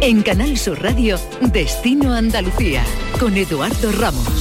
[0.00, 2.82] En Canal Sur Radio, Destino Andalucía,
[3.20, 4.33] con Eduardo Ramos.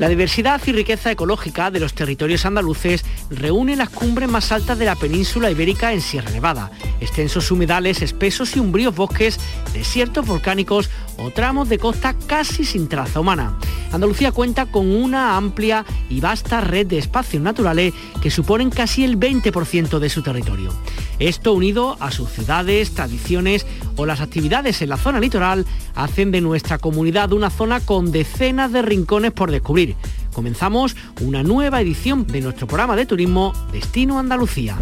[0.00, 4.86] La diversidad y riqueza ecológica de los territorios andaluces reúne las cumbres más altas de
[4.86, 6.70] la península ibérica en Sierra Nevada,
[7.02, 9.38] extensos humedales, espesos y umbríos bosques,
[9.74, 13.58] desiertos volcánicos o tramos de costa casi sin traza humana.
[13.92, 17.92] Andalucía cuenta con una amplia y vasta red de espacios naturales
[18.22, 20.72] que suponen casi el 20% de su territorio.
[21.20, 23.66] Esto unido a sus ciudades, tradiciones
[23.96, 28.72] o las actividades en la zona litoral hacen de nuestra comunidad una zona con decenas
[28.72, 29.96] de rincones por descubrir.
[30.32, 34.78] Comenzamos una nueva edición de nuestro programa de turismo Destino Andalucía.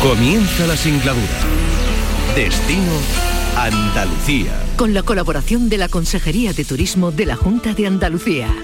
[0.00, 1.26] Comienza la singladura.
[2.36, 2.92] Destino
[3.56, 4.52] Andalucía.
[4.76, 8.54] Con la colaboración de la Consejería de Turismo de la Junta de Andalucía.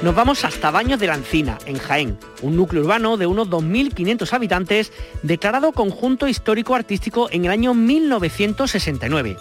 [0.00, 4.32] Nos vamos hasta Baños de la Encina, en Jaén, un núcleo urbano de unos 2.500
[4.32, 4.92] habitantes
[5.24, 9.36] declarado conjunto histórico artístico en el año 1969.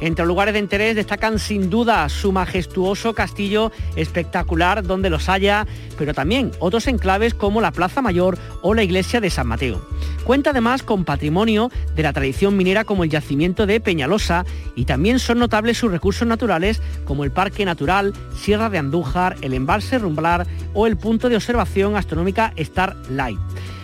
[0.00, 5.66] Entre los lugares de interés destacan sin duda su majestuoso castillo espectacular donde los haya,
[5.96, 9.80] pero también otros enclaves como la Plaza Mayor o la iglesia de San Mateo.
[10.24, 15.18] Cuenta además con patrimonio de la tradición minera como el yacimiento de Peñalosa y también
[15.18, 20.46] son notables sus recursos naturales como el Parque Natural, Sierra de Andújar, el embalse Rumblar
[20.74, 23.38] o el punto de observación astronómica Starlight.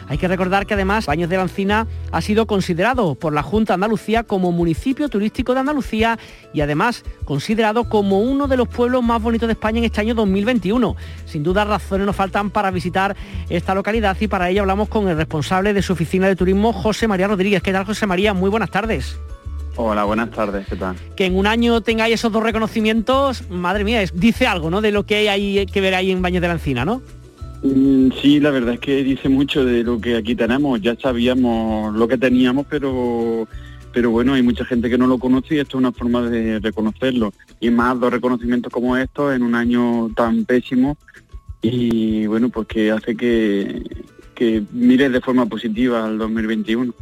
[0.08, 3.72] Hay que recordar que además Baños de la Encina ha sido considerado por la Junta
[3.72, 6.18] de Andalucía como municipio turístico de Andalucía
[6.52, 10.14] y además considerado como uno de los pueblos más bonitos de España en este año
[10.14, 10.96] 2021.
[11.24, 13.16] Sin duda razones nos faltan para visitar
[13.48, 17.08] esta localidad y para ello hablamos con el responsable de su oficina de turismo, José
[17.08, 17.62] María Rodríguez.
[17.62, 18.34] ¿Qué tal, José María?
[18.34, 19.18] Muy buenas tardes.
[19.76, 20.96] Hola, buenas tardes, ¿qué tal?
[21.16, 24.80] Que en un año tengáis esos dos reconocimientos, madre mía, dice algo, ¿no?
[24.80, 27.00] De lo que hay que ver ahí en Baños de la Encina, ¿no?
[27.62, 30.80] Mm, sí, la verdad es que dice mucho de lo que aquí tenemos.
[30.82, 33.48] Ya sabíamos lo que teníamos, pero
[33.92, 36.58] pero bueno, hay mucha gente que no lo conoce y esto es una forma de
[36.60, 37.32] reconocerlo.
[37.60, 40.96] Y más dos reconocimientos como estos en un año tan pésimo
[41.60, 43.82] y bueno, pues que hace que,
[44.34, 46.92] que mires de forma positiva al 2021.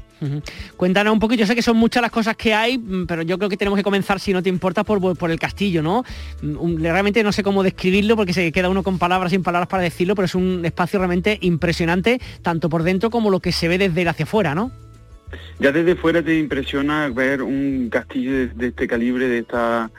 [0.77, 3.39] Cuéntanos un poquito, yo sé que son muchas las cosas que hay, mm, pero yo
[3.39, 6.05] creo que tenemos que comenzar, si no te importa, por, el castillo, ¿no?
[6.43, 9.83] Mm, realmente no sé cómo describirlo porque se queda uno con palabras sin palabras para
[9.83, 13.79] decirlo, pero es un espacio realmente impresionante, tanto por dentro como lo que se ve
[13.79, 14.71] desde hacia afuera, ¿no?
[15.59, 19.91] Ya desde fuera te impresiona ver un castillo de, este calibre, de esta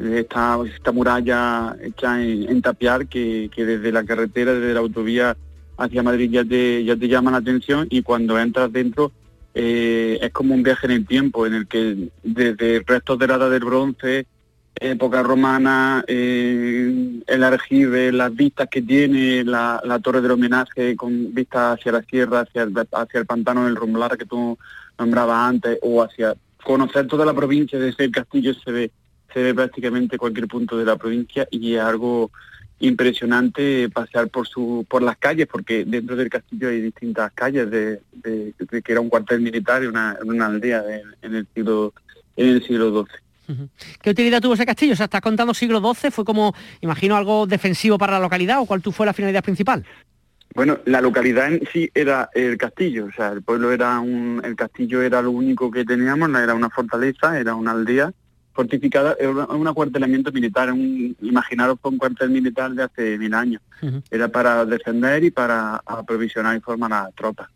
[0.00, 5.36] esta, esta muralla hecha en, tapiar que, que, desde la carretera, desde la autovía
[5.76, 9.12] hacia Madrid ya te, ya te llama la atención y cuando entras dentro
[9.54, 13.34] eh, es como un viaje en el tiempo en el que desde restos de la
[13.34, 14.26] edad del bronce,
[14.74, 21.78] época romana, eh, el argive, las vistas que tiene, la, torre del homenaje con vistas
[21.78, 24.56] hacia la sierra, hacia el, hacia el pantano del Rumblar que tú
[24.98, 28.90] nombrabas antes, o hacia conocer toda la provincia desde el castillo se ve,
[29.32, 32.30] se ve prácticamente cualquier punto de la provincia y es algo
[32.80, 38.00] impresionante pasear por su por las calles porque dentro del castillo hay distintas calles de,
[38.22, 40.82] que era un cuartel militar y una, una aldea
[41.22, 41.92] en el siglo
[42.36, 43.20] en el siglo XII.
[44.00, 44.92] ¿Qué utilidad tuvo ese castillo?
[44.92, 48.66] O sea, estás contando siglo XII, fue como, imagino, algo defensivo para la localidad o
[48.66, 49.84] cuál fue la finalidad principal?
[50.54, 54.56] Bueno, la localidad en sí era el castillo, o sea, el pueblo era un, el
[54.56, 58.12] castillo era lo único que teníamos, era una fortaleza, era una aldea
[58.60, 63.62] fortificada, es un acuartelamiento militar, un, imaginaros un cuartel militar de hace mil años.
[64.10, 67.48] Era para defender y para aprovisionar y formar a las tropas.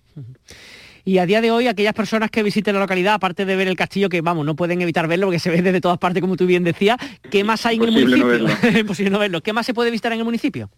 [1.05, 3.77] Y a día de hoy, aquellas personas que visiten la localidad, aparte de ver el
[3.77, 6.47] castillo, que vamos, no pueden evitar verlo porque se ve desde todas partes, como tú
[6.47, 6.97] bien decías,
[7.31, 8.79] ¿qué más hay en el municipio?
[8.81, 9.43] Imposible no verlo.
[9.43, 10.71] ¿Qué más se puede visitar en el municipio?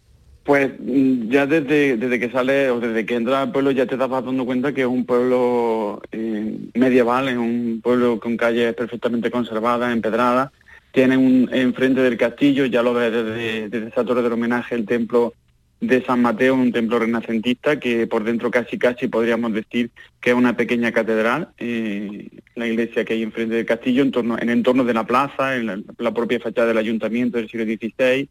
[0.47, 3.95] Pues mm, ya desde, desde que sale o desde que entra al pueblo ya te
[3.95, 9.29] estás dando cuenta que es un pueblo eh, medieval, es un pueblo con calles perfectamente
[9.29, 10.51] conservadas, empedradas.
[10.93, 14.85] Tiene un, enfrente del castillo, ya lo ves desde, desde esa torre del homenaje, el
[14.85, 15.33] templo
[15.81, 19.91] de San Mateo, un templo renacentista que por dentro casi casi podríamos decir
[20.21, 24.37] que es una pequeña catedral, eh, la iglesia que hay enfrente del castillo, en, torno,
[24.39, 28.29] en entorno de la plaza, en la, propia fachada del ayuntamiento del siglo XVI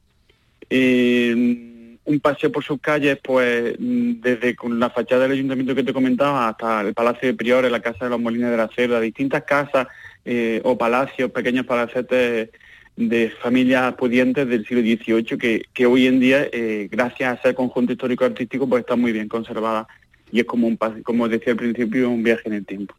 [2.07, 6.81] un paseo por sus calles, pues desde la fachada del ayuntamiento que te comentaba hasta
[6.81, 9.89] el Palacio de Priores, la Casa de los Molinos de la Cerda, distintas casas
[10.25, 12.51] eh, o palacios, pequeños palacetes
[12.97, 17.55] de familias pudientes del siglo XVIII que, que hoy en día, eh, gracias a ser
[17.55, 19.87] conjunto histórico-artístico, pues está muy bien conservada
[20.33, 22.95] y es como, un, como decía al principio, un viaje en el tiempo.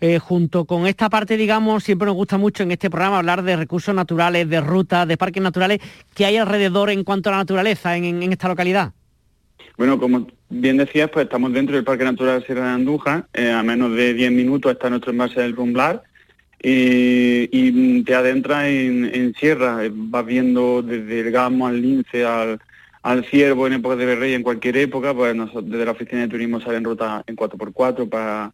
[0.00, 3.56] Eh, junto con esta parte, digamos, siempre nos gusta mucho en este programa hablar de
[3.56, 5.80] recursos naturales, de rutas, de parques naturales.
[6.14, 8.92] ¿Qué hay alrededor en cuanto a la naturaleza en, esta localidad?
[9.76, 13.26] Bueno, como bien decías, pues estamos dentro del Parque Natural Sierra de Andújar.
[13.32, 16.02] Eh, a menos de 10 minutos está nuestro envase del Rumblar.
[16.62, 22.60] y te adentras en, sierra, vas viendo desde el Gamo al Lince, al,
[23.02, 26.28] al Ciervo en época de Rey, en cualquier época, pues nosotros, desde la oficina de
[26.28, 28.52] turismo salen rutas en 4x4 para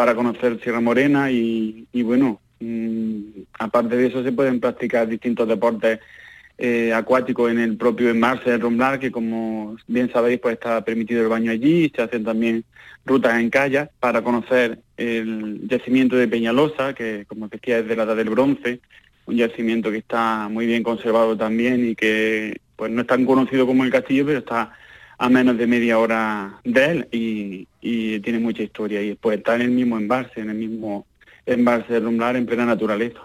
[0.00, 6.00] para conocer Sierra Morena y, bueno, mm, aparte de eso se pueden practicar distintos deportes
[6.56, 11.20] eh, acuáticos en el propio embalse del Romblar, que como bien sabéis pues está permitido
[11.20, 12.64] el baño allí, se hacen también
[13.04, 18.04] rutas en kayak para conocer el yacimiento de Peñalosa, que como decía es de la
[18.04, 18.80] edad del bronce,
[19.26, 23.66] un yacimiento que está muy bien conservado también y que pues no es tan conocido
[23.66, 24.72] como el castillo, pero está
[25.20, 27.66] a menos de media hora de él y,
[28.20, 29.02] tiene mucha historia.
[29.02, 31.06] Y después está en el mismo embalse, en el mismo
[31.44, 33.20] embalse de Rumblar en plena naturaleza.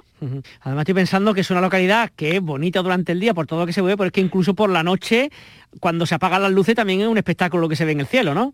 [0.61, 3.61] Además estoy pensando que es una localidad que es bonita durante el día por todo
[3.61, 5.29] lo que se ve, pero es que incluso por la noche,
[5.79, 8.33] cuando se apagan las luces, también es un espectáculo que se ve en el cielo,
[8.33, 8.53] ¿no?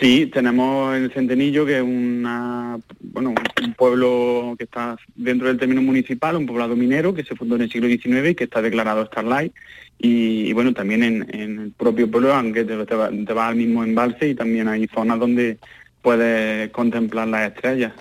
[0.00, 5.82] Sí, tenemos el Centenillo, que es una, bueno, un pueblo que está dentro del término
[5.82, 9.04] municipal, un poblado minero que se fundó en el siglo XIX y que está declarado
[9.06, 9.52] Starlight.
[9.98, 14.34] Y, bueno, también en, el propio pueblo, aunque te, te, vas al mismo embalse y
[14.34, 15.58] también hay zonas donde
[16.02, 17.92] puedes contemplar las estrellas.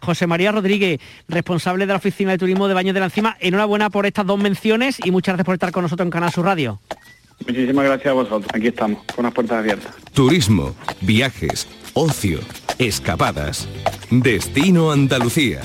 [0.00, 3.90] José María Rodríguez, responsable de la Oficina de Turismo de Baños de la Encima, enhorabuena
[3.90, 6.80] por estas dos menciones y muchas gracias por estar con nosotros en Canal Sur Radio.
[7.46, 8.46] Muchísimas gracias a vosotros.
[8.54, 9.94] Aquí estamos, con las puertas abiertas.
[10.14, 12.40] Turismo, viajes, ocio,
[12.78, 13.68] escapadas.
[14.10, 15.60] Destino Andalucía.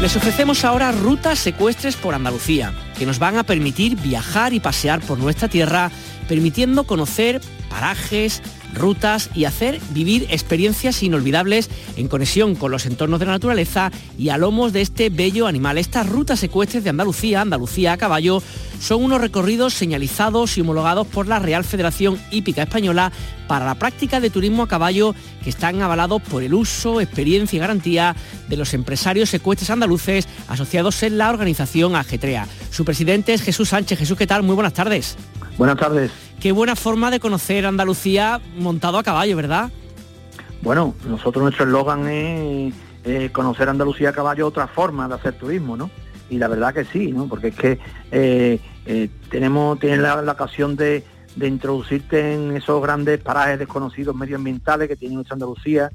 [0.00, 5.00] Les ofrecemos ahora rutas secuestres por Andalucía, que nos van a permitir viajar y pasear
[5.00, 5.90] por nuestra tierra,
[6.26, 8.42] permitiendo conocer parajes,
[8.74, 14.28] rutas y hacer vivir experiencias inolvidables en conexión con los entornos de la naturaleza y
[14.28, 15.78] a lomos de este bello animal.
[15.78, 18.42] Estas rutas secuestres de Andalucía, Andalucía a caballo,
[18.80, 23.12] son unos recorridos señalizados y homologados por la Real Federación Hípica Española
[23.46, 27.60] para la práctica de turismo a caballo que están avalados por el uso, experiencia y
[27.60, 28.14] garantía
[28.48, 32.46] de los empresarios secuestres andaluces asociados en la organización Agetrea.
[32.70, 33.98] Su presidente es Jesús Sánchez.
[33.98, 34.42] Jesús, ¿qué tal?
[34.42, 35.16] Muy buenas tardes.
[35.60, 36.10] Buenas tardes.
[36.40, 39.70] Qué buena forma de conocer Andalucía montado a caballo, ¿verdad?
[40.62, 42.72] Bueno, nosotros nuestro eslogan es
[43.32, 45.90] conocer Andalucía a caballo, otra forma de hacer turismo, ¿no?
[46.30, 47.28] Y la verdad que sí, ¿no?
[47.28, 47.78] Porque es que
[48.10, 51.04] eh, eh, tenemos, tienes la, ocasión de,
[51.38, 55.90] introducirte en esos grandes parajes desconocidos medioambientales que tiene nuestra Andalucía,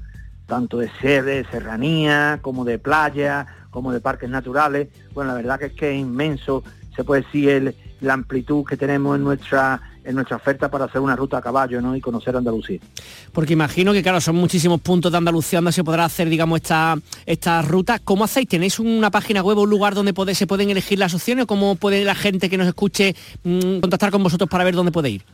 [0.46, 4.90] tanto de sede, serranía, como de playa, como de parques naturales.
[5.12, 6.62] Bueno, la verdad que es que es inmenso,
[6.94, 11.16] se puede decir la amplitud que tenemos en nuestra en nuestra oferta para hacer una
[11.16, 11.96] ruta a caballo ¿no?
[11.96, 12.78] y conocer Andalucía.
[13.32, 16.96] Porque imagino que, claro, son muchísimos puntos de Andalucía donde se podrá hacer, digamos, esta,
[17.26, 17.98] esta ruta.
[17.98, 18.48] ¿Cómo hacéis?
[18.48, 21.44] ¿Tenéis una página web o un lugar donde se pueden elegir las opciones?
[21.44, 24.92] ¿O ¿Cómo puede la gente que nos escuche mm, contactar con vosotros para ver dónde
[24.92, 25.24] puede ir?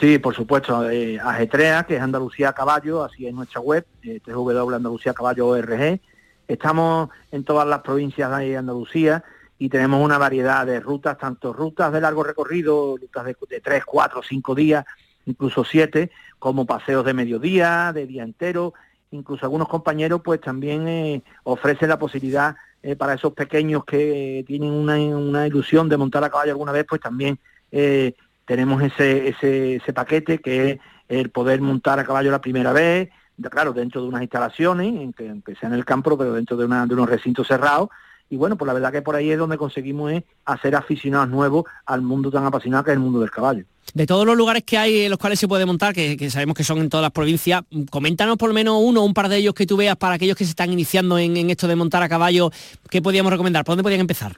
[0.00, 0.90] Sí, por supuesto.
[0.90, 6.00] Eh, Agetrea, que es Andalucía a Caballo, así es nuestra web, eh, www.andaluciacaballo.org.
[6.48, 9.22] Estamos en todas las provincias de Andalucía
[9.58, 13.84] y tenemos una variedad de rutas, tanto rutas de largo recorrido, rutas de, de 3,
[13.84, 14.84] 4, 5 días,
[15.24, 18.74] incluso 7, como paseos de mediodía, de día entero,
[19.10, 24.72] incluso algunos compañeros pues también eh, ofrecen la posibilidad eh, para esos pequeños que tienen
[24.72, 27.38] una, ilusión de montar a caballo alguna vez, pues también
[27.72, 28.14] eh,
[28.44, 30.78] tenemos ese, ese, ese paquete que es
[31.08, 33.08] el poder montar a caballo la primera vez,
[33.50, 36.86] claro, dentro de unas instalaciones, que, aunque sea en el campo, pero dentro de, una,
[36.86, 37.90] de unos recintos cerrados,
[38.28, 40.12] y bueno, pues la verdad que por ahí es donde conseguimos
[40.44, 43.64] hacer aficionados nuevos al mundo tan apasionado que es el mundo del caballo.
[43.94, 46.64] De todos los lugares que hay en los cuales se puede montar, que, sabemos que
[46.64, 49.54] son en todas las provincias, coméntanos por lo menos uno o un par de ellos
[49.54, 52.50] que tú veas para aquellos que se están iniciando en, esto de montar a caballo,
[52.90, 53.64] ¿qué podríamos recomendar?
[53.64, 54.36] ¿Por dónde podrían empezar?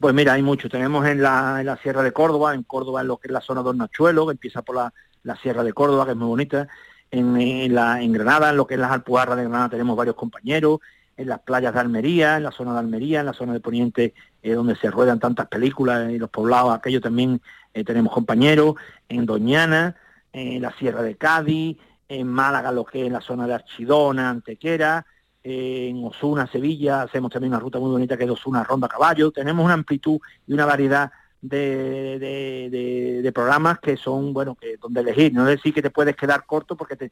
[0.00, 0.70] Pues mira, hay muchos.
[0.70, 3.68] Tenemos en la, Sierra de Córdoba, en Córdoba en lo que es la zona de
[3.68, 6.68] Hornachuelo, que empieza por la, Sierra de Córdoba, que es muy bonita.
[7.10, 10.80] En, la, en Granada, en lo que es las Alpujarras de Granada, tenemos varios compañeros
[11.16, 14.14] en las playas de Almería, en la zona de Almería, en la zona de Poniente,
[14.42, 17.40] eh, donde se ruedan tantas películas y los poblados, aquello también
[17.72, 18.74] eh, tenemos compañeros,
[19.08, 19.96] en Doñana,
[20.32, 24.30] en la Sierra de Cádiz, en Málaga, lo que es en la zona de Archidona,
[24.30, 25.06] Antequera,
[25.42, 29.30] eh, en Osuna, Sevilla, hacemos también una ruta muy bonita que es Osuna Ronda Caballo,
[29.30, 31.10] tenemos una amplitud y una variedad
[31.42, 36.76] de, programas que son, bueno, que donde elegir, no decir que te puedes quedar corto
[36.76, 37.10] porque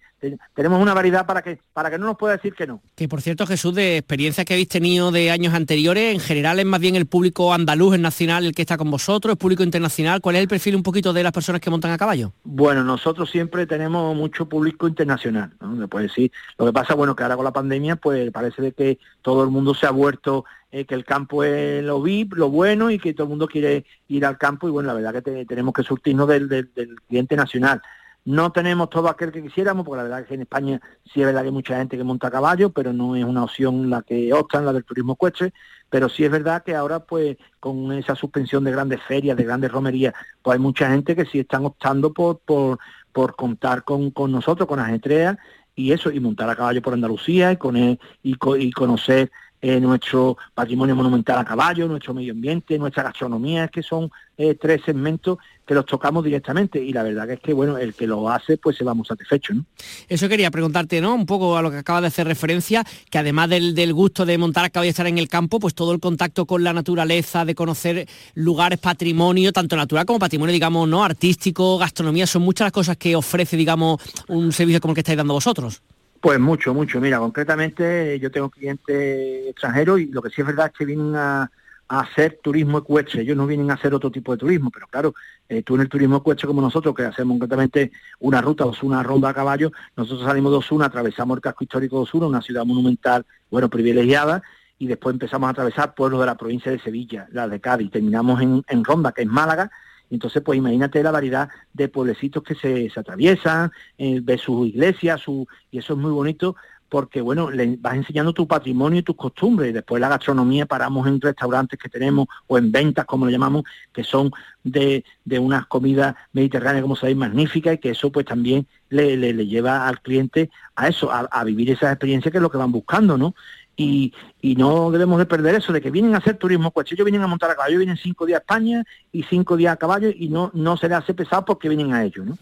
[0.54, 2.81] tenemos una variedad para que, para que no nos pueda decir que no.
[2.95, 6.66] Que por cierto, Jesús, de experiencias que habéis tenido de años anteriores, en general es
[6.66, 10.21] más bien el público andaluz, el nacional, el que está con vosotros, el público internacional,
[10.21, 12.33] ¿cuál es el perfil un poquito de las personas que montan a caballo?
[12.45, 15.88] Bueno, nosotros siempre tenemos mucho público internacional, ¿no?
[15.88, 18.99] puede decir, lo que pasa, bueno, que ahora con la pandemia, pues parece de que
[19.23, 22.90] todo el mundo se ha vuelto eh, que el campo es lo VIP, lo bueno
[22.90, 25.73] y que todo el mundo quiere ir al campo y bueno, la verdad que tenemos
[25.73, 27.81] que surtirnos del, del, cliente nacional.
[28.25, 31.26] No tenemos todo aquel que quisiéramos, porque la verdad es que en España sí es
[31.26, 34.33] verdad que hay mucha gente que monta caballo, pero no es una opción la que
[34.33, 35.52] optan, la del turismo ecuestre,
[35.88, 39.71] pero sí es verdad que ahora pues con esa suspensión de grandes ferias, de grandes
[39.71, 40.12] romerías,
[40.43, 42.81] pues hay mucha gente que sí están optando por, por,
[43.12, 45.38] por contar con, con nosotros, con Ajetrea,
[45.76, 49.31] y eso, y montar a caballo por Andalucía y, con, y, y conocer
[49.64, 54.83] eh, nuestro patrimonio monumental a caballo, nuestro medio ambiente, nuestra gastronomía, que son eh, tres
[54.85, 58.28] segmentos que los tocamos directamente y la verdad que es que bueno, el que lo
[58.28, 59.54] hace pues se va muy satisfecho.
[59.54, 59.64] ¿no?
[60.06, 61.14] Eso quería preguntarte, ¿no?
[61.14, 64.66] Un poco a lo que acaba de hacer referencia, que además del, gusto de montar
[64.66, 67.54] a caballo y estar en el campo, pues todo el contacto con la naturaleza, de
[67.54, 71.02] conocer lugares, patrimonio, tanto natural como patrimonio, digamos, ¿no?
[71.02, 75.16] Artístico, gastronomía, son muchas las cosas que ofrece, digamos, un servicio como el que estáis
[75.16, 75.80] dando vosotros.
[76.25, 77.02] Pues mucho, mucho.
[77.02, 81.14] Mira, concretamente yo tengo clientes extranjeros y lo que sí es verdad es que vienen
[81.14, 81.50] a,
[81.87, 83.21] hacer turismo ecuestre.
[83.21, 85.14] Ellos no vienen a hacer otro tipo de turismo, pero claro,
[85.50, 89.28] eh, tú en el turismo ecuestre como nosotros, que hacemos concretamente una ruta, una ronda
[89.28, 93.26] a caballo, nosotros salimos de Osuna, atravesamos el casco histórico de Osuna, una ciudad monumental,
[93.50, 94.43] bueno, privilegiada,
[94.78, 98.40] y después empezamos a atravesar pueblos de la provincia de Sevilla, la de Cádiz, terminamos
[98.40, 99.71] en Ronda, que es Málaga,
[100.11, 105.46] entonces, pues imagínate la variedad de pueblecitos que se, atraviesan, eh, ves sus iglesias, su,
[105.70, 106.56] y eso es muy bonito
[106.94, 109.70] porque, bueno, le vas enseñando tu patrimonio y tus costumbres.
[109.70, 113.64] Y después la gastronomía paramos en restaurantes que tenemos o en ventas, como lo llamamos,
[113.92, 114.30] que son
[114.62, 119.46] de, de unas comidas mediterráneas, como sabéis, magníficas y que eso pues también le, le,
[119.46, 122.70] lleva al cliente a eso, a, a vivir esas experiencias que es lo que van
[122.70, 123.34] buscando, ¿no?
[123.76, 124.12] Y,
[124.57, 127.26] no debemos de perder eso, de que vienen a hacer turismo coche, ellos vienen a
[127.26, 130.50] montar a caballo, vienen cinco días a España y cinco días a caballo y no,
[130.54, 132.26] no se les hace pesado porque vienen a ellos.
[132.26, 132.38] ¿no?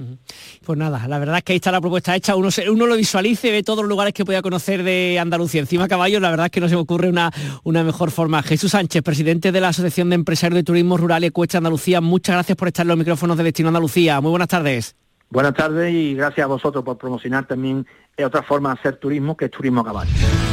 [0.64, 3.50] Pues nada, la verdad es que ahí está la propuesta hecha, uno, uno lo visualice,
[3.50, 6.52] ve todos los lugares que pueda conocer de Andalucía encima a caballo, la verdad es
[6.52, 7.30] que no se me ocurre una,
[7.64, 8.42] una mejor forma.
[8.42, 12.56] Jesús Sánchez, presidente de la Asociación de Empresarios de Turismo Rural Ecuestre Andalucía, muchas gracias
[12.56, 14.20] por estar en los micrófonos de Destino Andalucía.
[14.20, 14.96] Muy buenas tardes.
[15.32, 17.86] Buenas tardes y gracias a vosotros por promocionar también
[18.18, 20.10] otra forma de hacer turismo que es turismo a caballo.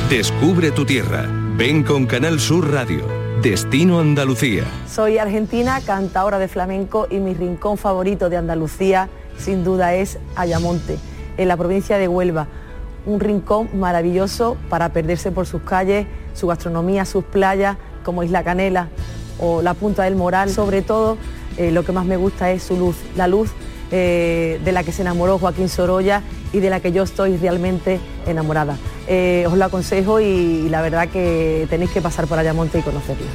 [0.09, 1.27] Descubre tu tierra.
[1.57, 3.05] Ven con Canal Sur Radio.
[3.41, 4.63] Destino Andalucía.
[4.87, 10.97] Soy argentina, cantadora de flamenco y mi rincón favorito de Andalucía sin duda es Ayamonte,
[11.37, 12.47] en la provincia de Huelva.
[13.05, 18.89] Un rincón maravilloso para perderse por sus calles, su gastronomía, sus playas como Isla Canela
[19.39, 20.49] o la Punta del Moral.
[20.49, 21.17] Sobre todo,
[21.57, 23.51] eh, lo que más me gusta es su luz, la luz
[23.91, 26.21] eh, de la que se enamoró Joaquín Sorolla
[26.53, 28.77] y de la que yo estoy realmente enamorada.
[29.07, 33.25] Eh, os lo aconsejo y, la verdad que tenéis que pasar por Ayamonte y conocerlo.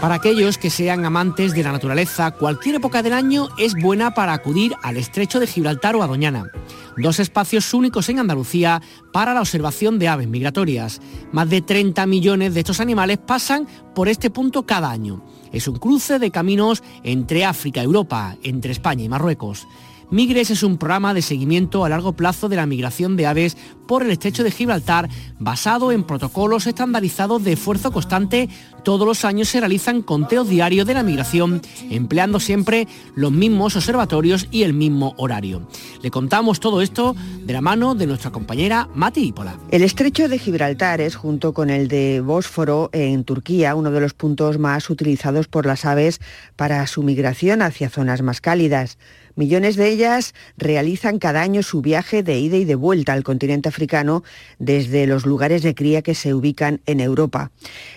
[0.00, 4.34] Para aquellos que sean amantes de la naturaleza, cualquier época del año es buena para
[4.34, 6.52] acudir al estrecho de Gibraltar o a Doñana
[6.96, 11.00] dos espacios únicos en Andalucía para la observación de aves migratorias.
[11.32, 15.24] Más de 30 millones de estos animales pasan por este punto cada año.
[15.52, 19.66] Es un cruce de caminos entre África, Europa, entre España y Marruecos.
[20.10, 23.56] Migres es un programa de seguimiento a largo plazo de la migración de aves
[23.88, 25.08] por el estrecho de Gibraltar
[25.40, 28.48] basado en protocolos estandarizados de esfuerzo constante.
[28.84, 31.60] Todos los años se realizan conteos diarios de la migración,
[31.90, 32.86] empleando siempre
[33.16, 35.66] los mismos observatorios y el mismo horario.
[36.02, 39.58] Le contamos todo esto de la mano de nuestra compañera Mati Ipola.
[39.72, 44.14] El estrecho de Gibraltar es, junto con el de Bósforo en Turquía, uno de los
[44.14, 46.20] puntos más utilizados por las aves
[46.54, 48.98] para su migración hacia zonas más cálidas.
[49.36, 53.68] Millones de ellas realizan cada año su viaje de ida y de vuelta al continente
[53.68, 54.24] africano
[54.58, 57.50] desde los lugares de cría que se ubican en Europa.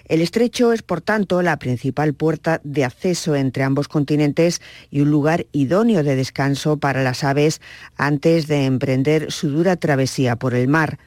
[0.03, 5.11] El estrecho es, por tanto, la principal puerta de acceso entre ambos continentes y un
[5.11, 7.61] lugar idóneo de descanso para las aves
[7.95, 10.99] antes de emprender su dura travesía por el mar.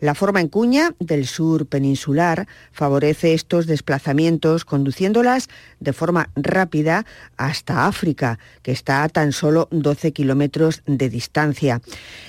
[0.00, 5.48] La forma en cuña del sur peninsular favorece estos desplazamientos conduciéndolas
[5.80, 11.80] de forma rápida hasta África, que está a tan solo 12 kilómetros de distancia.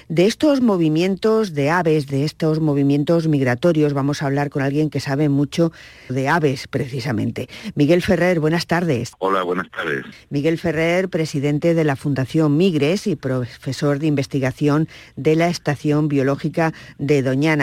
[0.09, 4.99] De estos movimientos de aves, de estos movimientos migratorios, vamos a hablar con alguien que
[4.99, 5.71] sabe mucho
[6.09, 7.49] de aves precisamente.
[7.75, 9.13] Miguel Ferrer, buenas tardes.
[9.19, 10.05] Hola, buenas tardes.
[10.29, 16.73] Miguel Ferrer, presidente de la Fundación Migres y profesor de investigación de la Estación Biológica
[16.99, 17.54] de Doñana.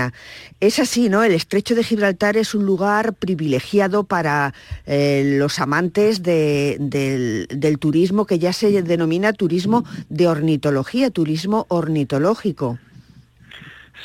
[0.61, 1.23] Es así, ¿no?
[1.23, 4.55] El estrecho de Gibraltar es un lugar privilegiado para
[4.87, 12.79] eh, los amantes del, turismo que ya se denomina turismo de ornitología, turismo ornitológico.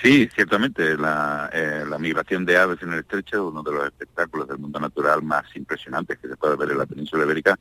[0.01, 3.85] Sí, ciertamente, la, eh, la, migración de aves en el estrecho es uno de los
[3.85, 7.57] espectáculos del mundo natural más impresionantes que se puede ver en la península ibérica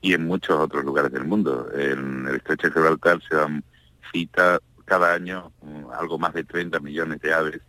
[0.00, 1.68] y en muchos otros lugares del mundo.
[1.74, 3.64] En el estrecho de Gibraltar se dan
[4.12, 7.60] cita cada año mm, algo más de 30 millones de aves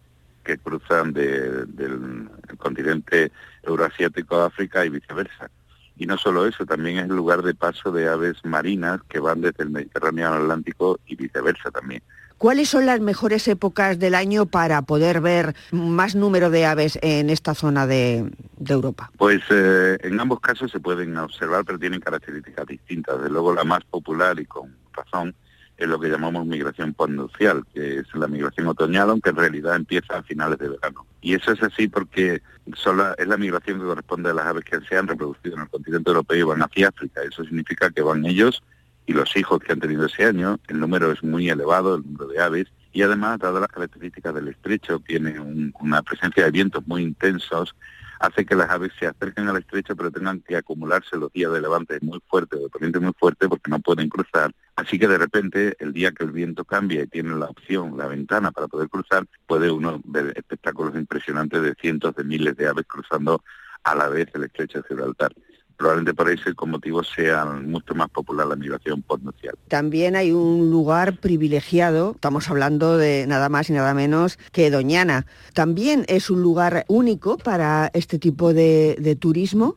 [0.43, 3.31] que cruzan del continente
[3.63, 5.49] euroasiático a África y viceversa.
[5.97, 9.41] Y no solo eso, también es el lugar de paso de aves marinas que van
[9.41, 12.01] desde el Mediterráneo al Atlántico y viceversa también.
[12.41, 17.29] ¿Cuáles son las mejores épocas del año para poder ver más número de aves en
[17.29, 18.31] esta zona de,
[18.67, 19.11] Europa?
[19.15, 23.17] Pues eh, en ambos casos se pueden observar, pero tienen características distintas.
[23.17, 25.35] Desde luego la más popular y con razón
[25.83, 30.17] es lo que llamamos migración postnupcial, que es la migración otoñal, aunque en realidad empieza
[30.17, 31.05] a finales de verano.
[31.21, 34.97] Y eso es así porque es la migración que corresponde a las aves que se
[34.97, 37.21] han reproducido en el continente europeo y van hacia África.
[37.23, 38.61] Eso significa que van ellos
[39.05, 40.59] y los hijos que han tenido ese año.
[40.67, 42.67] El número es muy elevado, el número de aves.
[42.93, 47.75] Y además, dadas las características del estrecho, tiene una presencia de vientos muy intensos,
[48.21, 51.59] hace que las aves se acerquen al estrecho pero tengan que acumularse los días de
[51.59, 54.51] levante muy fuerte o de poniente muy fuerte porque no pueden cruzar.
[54.75, 58.07] Así que de repente, el día que el viento cambia y tiene la opción, la
[58.07, 62.85] ventana para poder cruzar, puede uno ver espectáculos impresionantes de cientos de miles de aves
[62.87, 63.43] cruzando
[63.83, 65.33] a la vez el estrecho de Gibraltar
[65.81, 69.55] probablemente por con motivo sea mucho más popular la migración postnupcial.
[69.67, 75.25] También hay un lugar privilegiado, estamos hablando de nada más y nada menos que Doñana.
[75.53, 79.75] ¿También es un lugar único para este tipo de, turismo?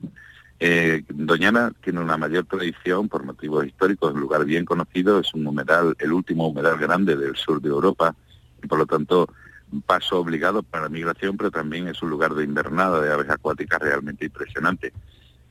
[0.60, 5.46] Eh, Doñana tiene una mayor tradición por motivos históricos, un lugar bien conocido, es un
[5.46, 8.14] humedal, el último humedal grande del sur de Europa
[8.62, 9.26] y por lo tanto
[9.72, 13.30] un paso obligado para la migración, pero también es un lugar de invernada de aves
[13.30, 14.92] acuáticas realmente impresionante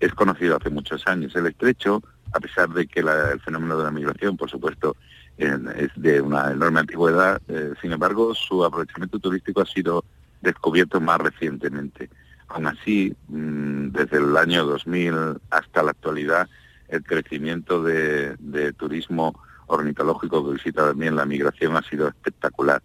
[0.03, 1.36] es conocido hace muchos años.
[1.36, 2.01] El estrecho,
[2.33, 4.95] a pesar de que el fenómeno de la migración, por supuesto,
[5.38, 10.03] es de una enorme antigüedad, eh, sin embargo, su aprovechamiento turístico ha sido
[10.42, 12.09] descubierto más recientemente.
[12.50, 16.48] Aún así, mm, desde el año 2000 hasta la actualidad,
[16.89, 18.35] el crecimiento de,
[18.77, 22.81] turismo ornitológico que visita también la migración ha sido espectacular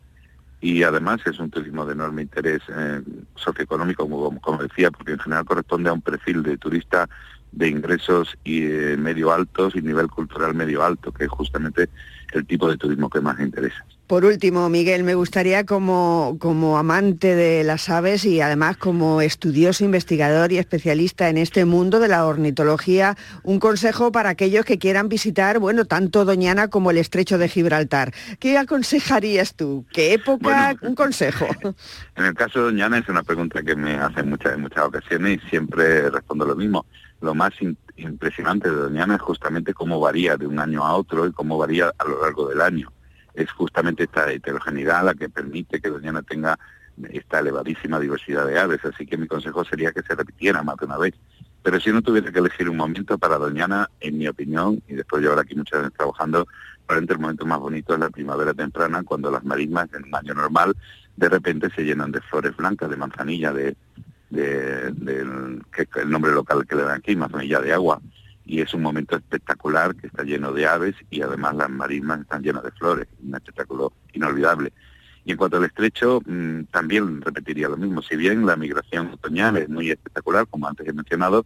[0.60, 3.00] y además es un turismo de enorme interés eh,
[3.36, 4.08] socioeconómico,
[4.40, 7.08] como, decía, porque en general corresponde a un perfil de turista
[7.52, 11.88] de ingresos y eh, medio altos y nivel cultural medio alto, que es justamente
[12.32, 13.84] el tipo de turismo que más interesa.
[14.08, 19.84] Por último, Miguel, me gustaría como, como amante de las aves y además como estudioso,
[19.84, 25.10] investigador y especialista en este mundo de la ornitología, un consejo para aquellos que quieran
[25.10, 28.14] visitar, bueno, tanto Doñana como el estrecho de Gibraltar.
[28.38, 29.84] ¿Qué aconsejarías tú?
[29.92, 30.74] ¿Qué época?
[30.80, 31.46] un consejo.
[32.16, 35.38] En el caso de Doñana es una pregunta que me hacen muchas, en muchas ocasiones
[35.44, 36.86] y siempre respondo lo mismo.
[37.20, 37.52] Lo más
[37.96, 41.92] impresionante de Doñana es justamente cómo varía de un año a otro y cómo varía
[41.98, 42.90] a lo largo del año
[43.38, 46.58] es justamente esta heterogeneidad la que permite que Doñana tenga
[47.10, 50.86] esta elevadísima diversidad de aves, así que mi consejo sería que se repitiera más de
[50.86, 51.14] una vez.
[51.62, 55.22] Pero si no tuviera que elegir un momento para Doñana, en mi opinión, y después
[55.22, 56.48] llevar aquí muchas veces trabajando,
[56.86, 60.34] probablemente el momento más bonito es la primavera temprana, cuando las marismas en un año
[60.34, 60.74] normal
[61.16, 63.76] de repente se llenan de flores blancas, de manzanilla, de,
[64.30, 68.00] de, que el nombre local que le dan aquí, manzanilla de agua
[68.48, 72.42] y es un momento espectacular que está lleno de aves y además las marismas están
[72.42, 74.72] llenas de flores, un espectáculo inolvidable.
[75.26, 79.58] Y en cuanto al estrecho, mm, también repetiría lo mismo, si bien la migración otoñal
[79.58, 81.44] es muy espectacular, como antes he mencionado,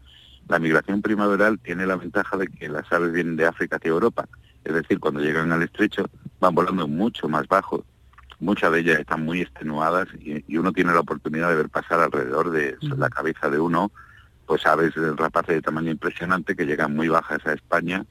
[0.48, 4.28] la migración primaveral tiene la ventaja de que las aves vienen de África hacia Europa,
[4.64, 7.84] es decir, cuando llegan al estrecho van volando mucho más bajo,
[8.38, 12.52] muchas de ellas están muy extenuadas y, uno tiene la oportunidad de ver pasar alrededor
[12.52, 13.90] de la cabeza de uno
[14.46, 18.04] pues aves rapaces de tamaño impresionante que llegan muy bajas a España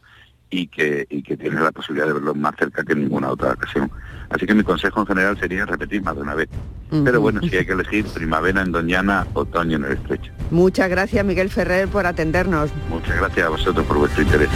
[0.49, 3.53] y que, y que tienen la posibilidad de verlos más cerca que en ninguna otra
[3.53, 3.89] ocasión.
[4.29, 6.49] Así que mi consejo en general sería repetir más de una vez.
[6.89, 10.31] Pero bueno, si hay que elegir primavera en Doñana, otoño en el Estrecho.
[10.51, 12.69] Muchas gracias Miguel Ferrer por atendernos.
[12.89, 14.49] Muchas gracias a vosotros por vuestro interés.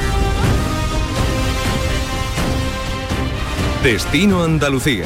[3.83, 5.05] Destino Andalucía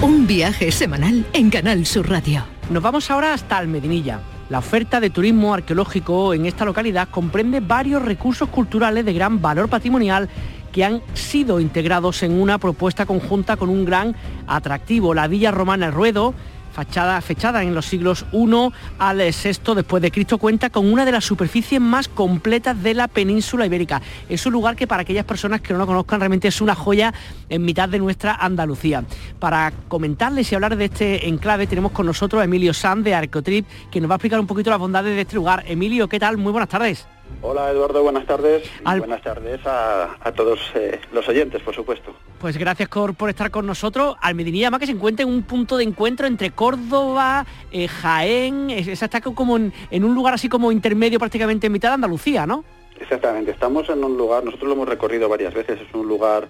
[0.00, 2.44] Un viaje semanal en Canal Sur Radio.
[2.70, 4.20] Nos vamos ahora hasta Almedinilla.
[4.50, 9.68] La oferta de turismo arqueológico en esta localidad comprende varios recursos culturales de gran valor
[9.68, 10.28] patrimonial
[10.72, 14.16] que han sido integrados en una propuesta conjunta con un gran
[14.48, 16.34] atractivo, la Villa Romana El Ruedo,
[16.72, 21.12] fachada, fechada en los siglos I al VI después de Cristo, cuenta con una de
[21.12, 24.00] las superficies más completas de la península ibérica.
[24.28, 27.12] Es un lugar que para aquellas personas que no lo conozcan realmente es una joya
[27.48, 29.04] en mitad de nuestra Andalucía.
[29.38, 33.66] Para comentarles y hablar de este enclave tenemos con nosotros a Emilio Sanz de Arcotrip,
[33.90, 35.64] que nos va a explicar un poquito las bondades de este lugar.
[35.66, 36.36] Emilio, ¿qué tal?
[36.36, 37.06] Muy buenas tardes.
[37.42, 38.70] Hola Eduardo, buenas tardes.
[38.84, 42.14] Buenas tardes a, todos eh, los oyentes, por supuesto.
[42.38, 44.16] Pues gracias por, por estar con nosotros.
[44.20, 49.20] Almedinilla más que se encuentra en un punto de encuentro entre Córdoba, eh, Jaén, está
[49.20, 49.72] como en,
[50.04, 52.64] un lugar así como intermedio prácticamente en mitad de Andalucía, ¿no?
[52.98, 56.48] Exactamente, estamos en un lugar, nosotros lo hemos recorrido varias veces, es un lugar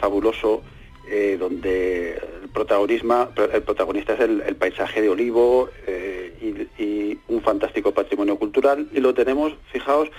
[0.00, 0.62] fabuloso
[1.08, 2.12] eh, donde
[2.42, 5.68] el, protagonista es el, paisaje de olivo
[6.40, 10.10] y, y, un fantástico patrimonio cultural y lo tenemos, fijaos,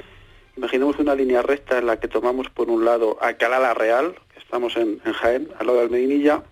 [0.58, 4.40] imaginemos una línea recta en la que tomamos por un lado a Calala Real, que
[4.40, 6.44] estamos en, Jaén, al lado de Almedinilla,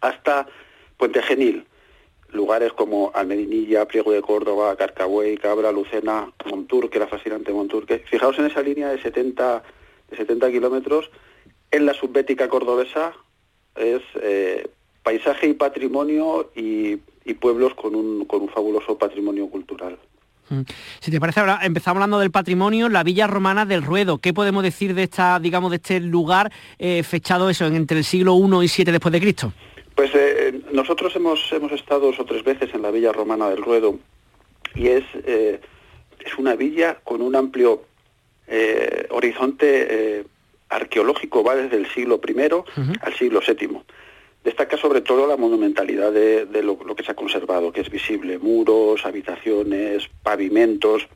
[0.00, 0.46] hasta
[0.96, 1.66] Puente Genil,
[2.30, 7.98] lugares como Almedinilla, Priego de Córdoba, Carcahuey, Cabra, Lucena, Montur, que era fascinante Montur, que
[7.98, 9.62] fijaos en esa línea de 70,
[10.10, 11.10] de 70 kilómetros,
[11.70, 13.14] en la subbética cordobesa
[13.76, 14.68] es eh,
[15.02, 16.96] paisaje y patrimonio y,
[17.40, 19.98] pueblos con un, con un fabuloso patrimonio cultural.
[20.50, 20.60] Mm.
[21.00, 24.18] Si te parece, ahora empezamos hablando del patrimonio, la Villa Romana del Ruedo.
[24.18, 28.36] ¿Qué podemos decir de esta, digamos, de este lugar eh, fechado eso entre el siglo
[28.36, 29.52] I y VII después de Cristo?
[29.94, 33.62] Pues eh, nosotros hemos, hemos estado dos o tres veces en la Villa Romana del
[33.62, 33.98] Ruedo
[34.74, 37.84] y es, es una villa con un amplio
[39.10, 40.24] horizonte
[40.74, 43.80] arqueológico, va desde el siglo I al siglo VII.
[44.44, 49.06] Destaca sobre todo la monumentalidad de, lo, que se ha conservado, que es visible, muros,
[49.06, 51.08] habitaciones, pavimentos.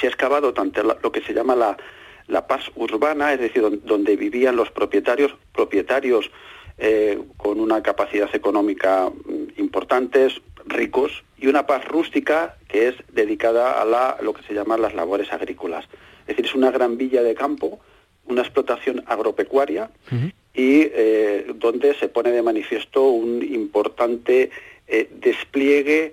[0.00, 4.56] Se ha excavado tanto lo que se llama la, paz urbana, es decir, donde vivían
[4.56, 6.30] los propietarios, propietarios
[6.78, 13.80] eh, con una capacidad económica mm, importantes, ricos, y una paz rústica que es dedicada
[13.80, 15.86] a la, lo que se llaman las labores agrícolas.
[16.22, 17.80] Es decir, es una gran villa de campo,
[18.28, 19.90] una explotación agropecuaria
[20.54, 24.50] y eh, donde se pone de manifiesto un importante
[24.86, 26.12] eh, despliegue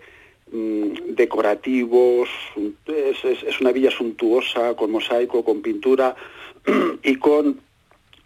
[0.51, 2.30] mm, decorativos,
[2.88, 6.15] es, una villa suntuosa, con mosaico, con pintura
[7.04, 7.60] y con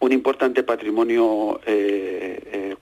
[0.01, 2.75] un importante patrimonio eh,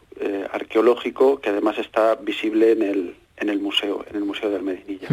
[0.52, 5.08] arqueológico que además está visible en el, en el museo, en el Museo de Almedinilla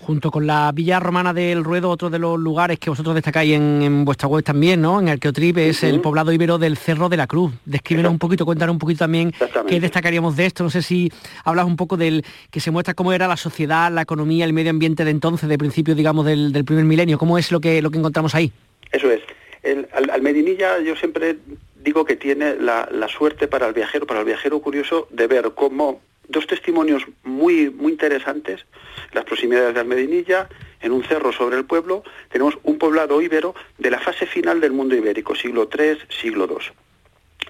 [0.00, 4.04] junto con la Villa Romana del Ruedo, otro de los lugares que vosotros destacáis en,
[4.04, 5.00] vuestra web también, ¿no?
[5.00, 7.52] En Arqueotrip es el poblado íbero del Cerro de la Cruz.
[7.64, 9.32] Descríbenos un poquito, cuéntanos un poquito también
[9.68, 10.64] qué destacaríamos de esto.
[10.64, 11.12] No sé si
[11.44, 14.70] hablas un poco del que se muestra cómo era la sociedad, la economía, el medio
[14.70, 17.18] ambiente de entonces, de principio, digamos, del, primer milenio.
[17.18, 18.52] ¿Cómo es lo que, lo que encontramos ahí?
[18.92, 19.20] Eso es.
[19.62, 21.36] El, al, Medinilla yo siempre
[21.84, 25.52] digo que tiene la, la suerte para el viajero, para el viajero curioso, de ver
[25.54, 26.00] cómo
[26.30, 28.64] dos testimonios muy, muy interesantes,
[29.12, 30.48] las proximidades de Almedinilla,
[30.80, 34.72] en un cerro sobre el pueblo, tenemos un poblado íbero de la fase final del
[34.72, 36.72] mundo ibérico, siglo III, siglo II.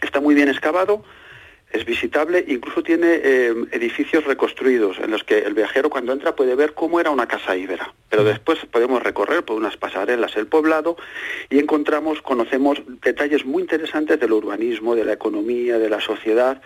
[0.02, 1.04] Está muy bien excavado,
[1.72, 6.56] es visitable, incluso tiene eh, edificios reconstruidos en los que el viajero cuando entra puede
[6.56, 7.94] ver cómo era una casa íbera.
[8.08, 10.96] Pero después podemos recorrer por unas pasarelas el poblado
[11.48, 16.60] y encontramos, conocemos detalles muy interesantes del urbanismo, de la economía, de la sociedad,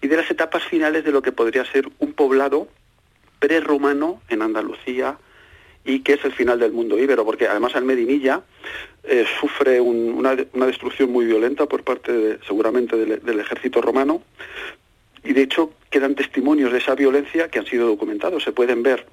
[0.00, 2.68] y de las etapas finales de lo que podría ser un poblado
[3.38, 5.18] prerromano en Andalucía
[5.84, 8.42] y que es el final del mundo íbero, porque además Almedinilla
[9.02, 14.22] eh, sufre una, destrucción muy violenta por parte seguramente del, ejército romano
[15.24, 19.06] y de hecho quedan testimonios de esa violencia que han sido documentados, se pueden ver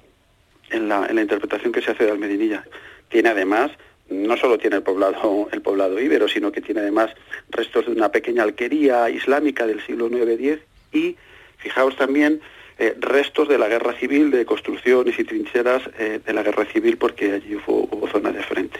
[0.70, 2.64] en la, en la interpretación que se hace de Almedinilla.
[3.08, 3.70] Tiene además
[4.10, 7.10] no solo tiene el poblado, el poblado íbero, sino que tiene además
[7.50, 10.58] restos de una pequeña alquería islámica del siglo IX-X
[10.92, 11.16] y,
[11.58, 12.40] fijaos también,
[12.78, 16.96] eh, restos de la guerra civil, de construcciones y trincheras eh, de la guerra civil,
[16.96, 18.78] porque allí hubo, hubo zona de frente.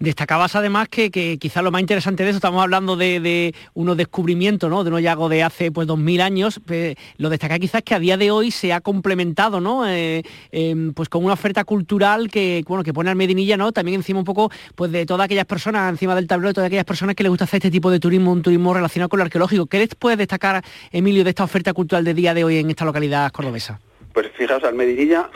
[0.00, 4.70] Destacabas además que, que quizás lo más interesante de eso, estamos hablando de, unos descubrimientos,
[4.70, 4.82] ¿no?
[4.82, 6.58] De un hallazgo de hace pues 2000 años,
[7.18, 9.86] lo destaca quizás que a día de hoy se ha complementado, ¿no?
[9.86, 13.72] Eh, em, pues con una oferta cultural que, bueno, que pone al Medinilla, ¿no?
[13.72, 16.86] También encima un poco pues de todas aquellas personas, encima del tablero, de todas aquellas
[16.86, 19.66] personas que les gusta hacer este tipo de turismo, un turismo relacionado con lo arqueológico.
[19.66, 22.86] ¿Qué les puede destacar, Emilio, de esta oferta cultural de día de hoy en esta
[22.86, 23.80] localidad cordobesa?
[24.12, 25.30] Pues fijaos, Almedinilla,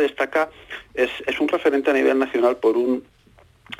[0.00, 0.50] destaca,
[0.94, 3.02] es, es un referente a nivel nacional por un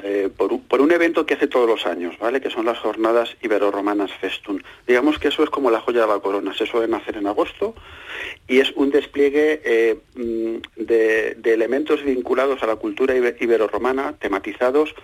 [0.03, 2.43] eh, por, un, por, un, evento que hace todos los años, ¿vale?
[2.43, 4.59] Que son las jornadas ibero-romanas Festum.
[4.87, 7.75] Digamos que eso es como la joya de la corona, se suelen hacer en agosto
[8.47, 14.95] y es un despliegue eh, mm, de, de, elementos vinculados a la cultura ibero-romana, tematizados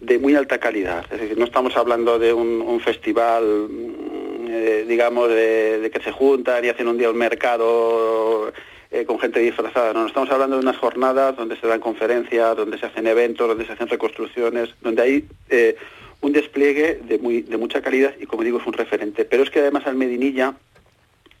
[0.00, 1.06] de muy alta calidad.
[1.10, 4.15] Es decir, no estamos hablando de un, un festival, mm,
[4.48, 8.52] eh, digamos, de, de, que se juntan y hacen un día un mercado
[8.90, 9.92] eh, con gente disfrazada.
[9.92, 13.66] No, estamos hablando de unas jornadas donde se dan conferencias, donde se hacen eventos, donde
[13.66, 15.76] se hacen reconstrucciones, donde hay eh,
[16.20, 19.24] un despliegue de, muy, de mucha calidad y, como digo, es un referente.
[19.24, 20.54] Pero es que además al Medinilla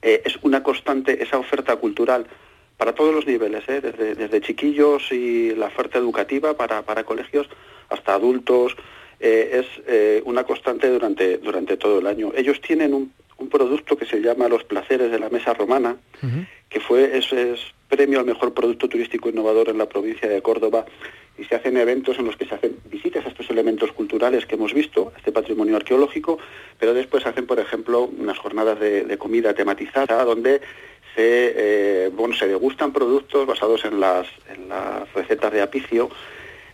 [0.02, 2.26] eh, es una constante esa oferta cultural
[2.76, 3.80] para todos los niveles, ¿eh?
[3.80, 7.48] desde, desde, chiquillos y la oferta educativa para, para colegios
[7.88, 8.76] hasta adultos,
[9.20, 12.32] eh, es eh, una constante durante, durante todo el año.
[12.36, 16.26] Ellos tienen un, un, producto que se llama Los Placeres de la Mesa Romana, uh
[16.26, 16.46] -huh.
[16.68, 17.26] que fue es
[17.88, 20.84] premio al mejor producto turístico innovador en la provincia de Córdoba
[21.38, 24.54] y se hacen eventos en los que se hacen visitas a estos elementos culturales que
[24.54, 26.38] hemos visto, a este patrimonio arqueológico,
[26.78, 30.60] pero después hacen, por ejemplo, unas jornadas de, de comida tematizada donde
[31.16, 36.10] se, eh, bueno, se degustan productos basados en las, en las recetas de apicio,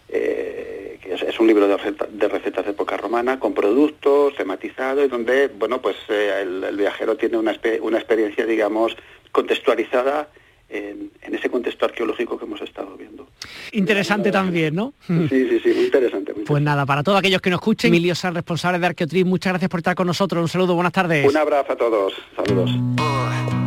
[0.09, 0.82] eh,
[1.15, 5.09] es, es, un libro de, receta, de, recetas de época romana, con productos, tematizado, y
[5.09, 8.97] donde, bueno, pues eh, el, el, viajero tiene una, una experiencia, digamos,
[9.31, 10.29] contextualizada
[10.69, 13.29] en, en, ese contexto arqueológico que hemos estado viendo.
[13.73, 14.95] Interesante también, ¿no?
[15.07, 16.33] Sí, sí, sí, muy interesante.
[16.33, 19.53] Muy pues nada, para todos aquellos que nos escuchen, Emilio San, responsable de Arqueotrip, muchas
[19.53, 20.41] gracias por estar con nosotros.
[20.43, 21.29] Un saludo, buenas tardes.
[21.29, 22.15] Un abrazo a todos.
[22.37, 22.71] Saludos.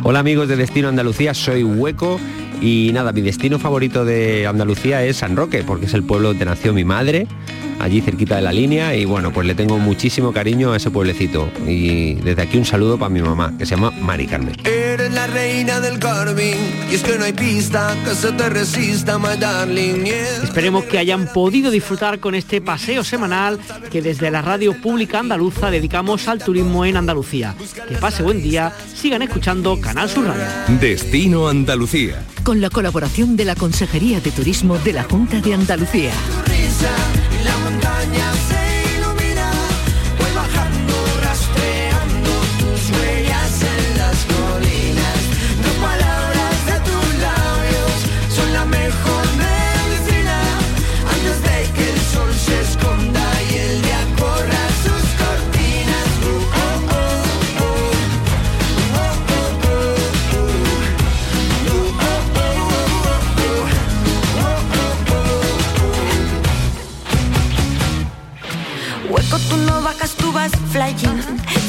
[0.02, 2.20] Hola amigos de Destino Andalucía, soy Hueco
[2.60, 6.44] y nada, mi destino favorito de Andalucía es San Roque, porque es el pueblo donde
[6.44, 7.26] nació mi madre,
[7.78, 11.50] allí cerquita de la línea, y bueno, pues le tengo muchísimo cariño a ese pueblecito.
[11.66, 14.56] Y desde aquí un saludo para mi mamá, que se llama Mari Carmen.
[14.64, 16.56] Eres la reina del Carmen,
[16.90, 20.04] y es que no hay pista que se te resista, my darling.
[20.04, 20.44] Yeah.
[20.44, 23.58] Esperemos que hayan podido disfrutar con este paseo semanal
[23.90, 27.54] que desde la radio pública andaluza dedicamos al turismo en Andalucía.
[27.88, 30.44] Que pase buen día, sigan escuchando Canal Sur Radio.
[30.80, 36.12] Destino Andalucía con la colaboración de la Consejería de Turismo de la Junta de Andalucía.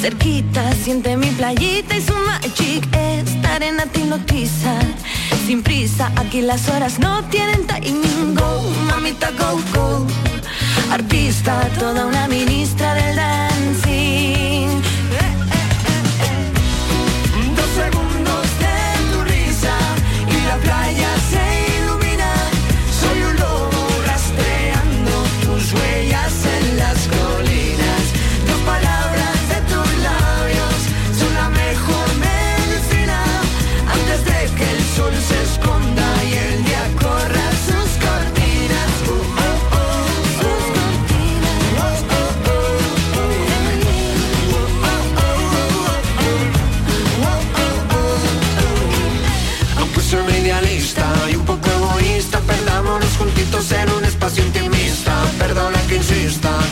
[0.08, 4.80] Cerquita, siente mi playita y su magic Esta arena te hipnotiza
[5.46, 8.34] Sin prisa, aquí las horas no tienen timing.
[8.90, 10.08] Mamita, go, go.
[10.94, 13.97] Artista, toda una ministra del dancing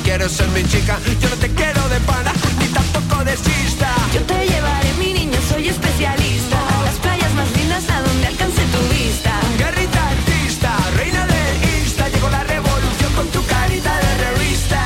[0.03, 3.89] quieres ser mi chica, yo no te quiero de pana, ni tampoco desista.
[4.13, 8.61] Yo te llevaré, mi niño, soy especialista A las playas más lindas a donde alcance
[8.73, 14.85] tu vista Guerrita artista, reina del Insta, llegó la revolución con tu carita de revista.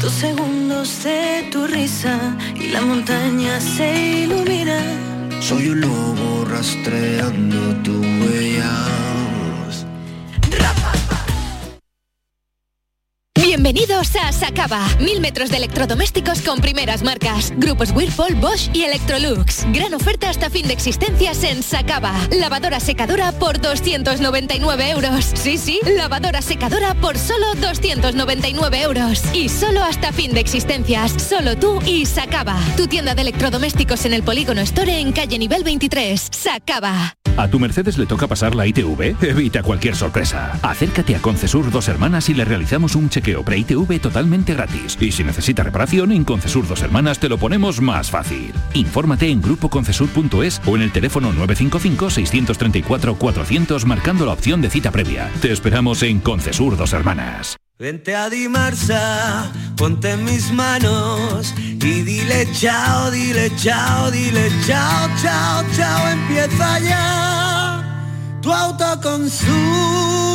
[0.00, 2.18] Dos segundos de tu risa
[2.54, 4.78] y la montaña se ilumina
[5.40, 8.07] Soy un lobo rastreando tu
[14.28, 14.88] Bienvenidos a Sacaba.
[15.00, 17.52] Mil metros de electrodomésticos con primeras marcas.
[17.56, 19.64] Grupos Whirlpool, Bosch y Electrolux.
[19.72, 22.14] Gran oferta hasta fin de existencias en Sacaba.
[22.38, 25.24] Lavadora secadora por 299 euros.
[25.34, 29.22] Sí, sí, lavadora secadora por solo 299 euros.
[29.32, 31.12] Y solo hasta fin de existencias.
[31.12, 32.58] Solo tú y Sacaba.
[32.76, 36.28] Tu tienda de electrodomésticos en el Polígono Store en calle nivel 23.
[36.30, 37.14] Sacaba.
[37.38, 39.14] ¿A tu Mercedes le toca pasar la ITV?
[39.22, 40.58] Evita cualquier sorpresa.
[40.60, 44.98] Acércate a Concesur Dos Hermanas y le realizamos un chequeo pre-ITV totalmente gratis.
[45.00, 48.52] Y si necesita reparación, en Concesur Dos Hermanas te lo ponemos más fácil.
[48.74, 55.30] Infórmate en grupoconcesur.es o en el teléfono 955-634-400 marcando la opción de cita previa.
[55.40, 57.56] Te esperamos en Concesur Dos Hermanas.
[57.78, 65.62] Vente a Dimarsa, ponte en mis manos y dile chao, dile chao, dile chao, chao,
[65.76, 67.84] chao, empieza ya.
[68.42, 70.27] Tu autoconsumo,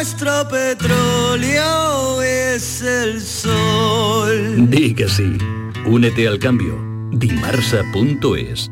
[0.00, 4.70] nuestro petróleo es el sol.
[4.70, 5.36] Di que sí.
[5.84, 6.74] Únete al cambio.
[7.12, 8.70] Dimarsa.es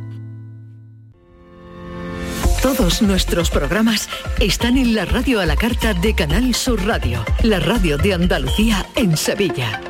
[2.62, 4.08] Todos nuestros programas
[4.40, 8.86] están en la radio a la carta de Canal Sur Radio, la radio de Andalucía
[8.96, 9.82] en Sevilla.